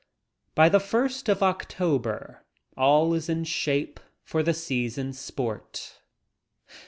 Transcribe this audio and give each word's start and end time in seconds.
By 0.55 0.67
the 0.67 0.79
first 0.79 1.29
of 1.29 1.43
October 1.43 2.43
all 2.75 3.13
is 3.13 3.29
in 3.29 3.43
shape 3.43 3.99
for 4.23 4.41
the 4.41 4.51
season's 4.55 5.19
sport. 5.19 6.01